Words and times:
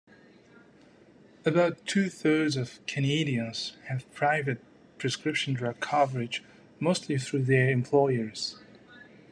About 1.45 1.85
two 1.85 2.09
thirds 2.09 2.57
of 2.57 2.83
Canadians 2.87 3.77
have 3.85 4.11
private 4.15 4.59
prescription 4.97 5.53
drug 5.53 5.79
coverage, 5.79 6.43
mostly 6.79 7.19
through 7.19 7.43
their 7.43 7.69
employers. 7.69 8.57